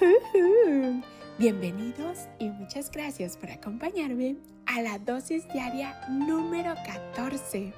[1.38, 4.36] Bienvenidos y muchas gracias por acompañarme
[4.66, 7.72] a la dosis diaria número 14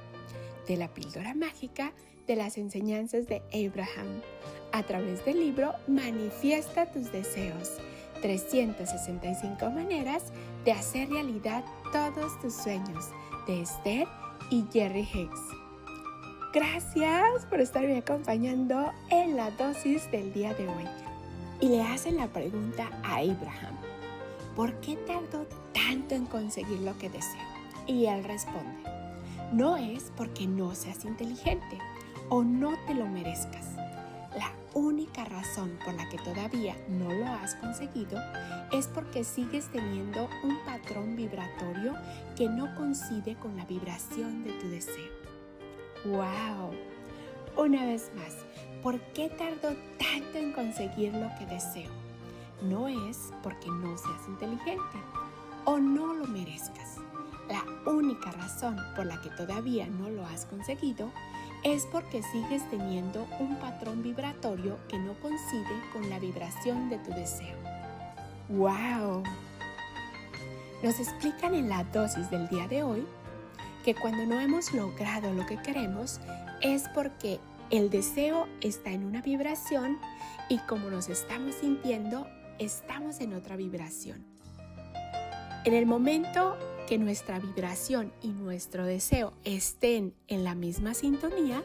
[0.67, 1.91] de la píldora mágica
[2.25, 4.21] de las enseñanzas de Abraham
[4.71, 7.71] a través del libro Manifiesta tus deseos.
[8.21, 10.31] 365 maneras
[10.63, 13.09] de hacer realidad todos tus sueños
[13.47, 14.07] de Esther
[14.49, 15.41] y Jerry Hicks.
[16.53, 20.87] Gracias por estarme acompañando en la dosis del día de hoy
[21.63, 23.77] y le hacen la pregunta a Abraham,
[24.53, 27.47] ¿por qué tardó tanto en conseguir lo que desea?
[27.87, 28.83] Y él responde,
[29.53, 31.79] no es porque no seas inteligente
[32.27, 33.75] o no te lo merezcas.
[34.35, 38.19] La única razón por la que todavía no lo has conseguido
[38.73, 41.95] es porque sigues teniendo un patrón vibratorio
[42.35, 45.13] que no coincide con la vibración de tu deseo.
[46.03, 46.73] ¡Wow!
[47.55, 48.35] Una vez más,
[48.83, 51.89] ¿por qué tardó tanto en conseguir lo que deseo?
[52.61, 54.99] No es porque no seas inteligente
[55.63, 56.97] o no lo merezcas.
[57.47, 61.09] La única razón por la que todavía no lo has conseguido
[61.63, 67.11] es porque sigues teniendo un patrón vibratorio que no coincide con la vibración de tu
[67.11, 67.55] deseo.
[68.49, 69.23] ¡Wow!
[70.83, 73.05] Nos explican en la dosis del día de hoy
[73.85, 76.19] que cuando no hemos logrado lo que queremos
[76.61, 77.39] es porque
[77.73, 79.97] el deseo está en una vibración
[80.47, 82.27] y como nos estamos sintiendo,
[82.59, 84.23] estamos en otra vibración.
[85.65, 86.55] En el momento
[86.87, 91.63] que nuestra vibración y nuestro deseo estén en la misma sintonía,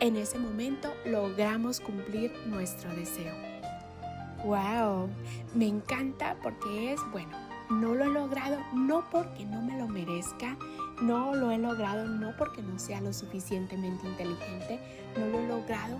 [0.00, 3.36] en ese momento logramos cumplir nuestro deseo.
[4.44, 5.08] ¡Wow!
[5.54, 7.38] Me encanta porque es, bueno,
[7.70, 10.56] no lo he logrado no porque no me lo merezca,
[11.00, 14.80] no lo he logrado no porque no sea lo suficientemente inteligente,
[15.18, 15.98] no lo he logrado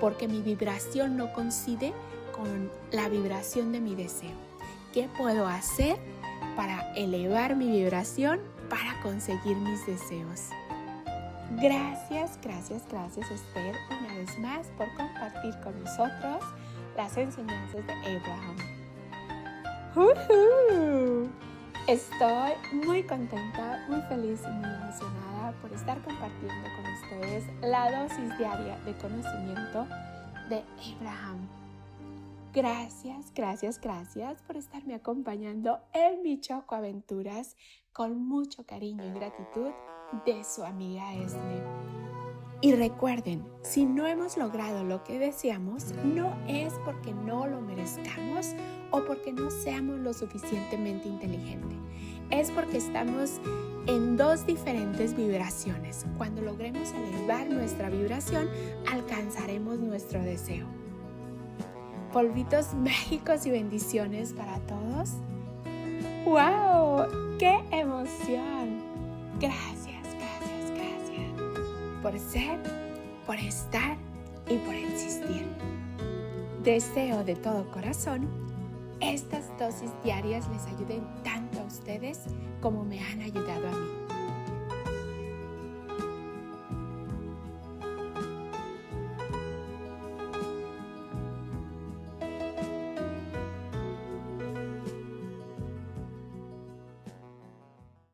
[0.00, 1.92] porque mi vibración no coincide
[2.32, 4.36] con la vibración de mi deseo.
[4.92, 5.98] ¿Qué puedo hacer
[6.56, 10.48] para elevar mi vibración para conseguir mis deseos?
[11.60, 16.44] Gracias, gracias, gracias Esther una vez más por compartir con nosotros
[16.96, 18.77] las enseñanzas de Abraham.
[21.88, 22.52] Estoy
[22.84, 28.78] muy contenta, muy feliz y muy emocionada por estar compartiendo con ustedes la dosis diaria
[28.84, 29.86] de conocimiento
[30.50, 30.62] de
[30.96, 31.48] Abraham.
[32.52, 37.56] Gracias, gracias, gracias por estarme acompañando en mi Choco Aventuras
[37.92, 39.70] con mucho cariño y gratitud
[40.26, 41.97] de su amiga Esme.
[42.60, 48.48] Y recuerden, si no hemos logrado lo que deseamos, no es porque no lo merezcamos
[48.90, 51.78] o porque no seamos lo suficientemente inteligentes.
[52.30, 53.40] Es porque estamos
[53.86, 56.04] en dos diferentes vibraciones.
[56.16, 58.48] Cuando logremos elevar nuestra vibración,
[58.90, 60.66] alcanzaremos nuestro deseo.
[62.12, 65.10] Polvitos mágicos y bendiciones para todos.
[66.24, 67.38] ¡Wow!
[67.38, 68.82] ¡Qué emoción!
[69.38, 69.97] Gracias
[72.02, 72.58] por ser,
[73.26, 73.96] por estar
[74.48, 75.46] y por existir.
[76.62, 78.48] Deseo de todo corazón
[79.00, 82.24] estas dosis diarias les ayuden tanto a ustedes
[82.60, 84.07] como me han ayudado a mí.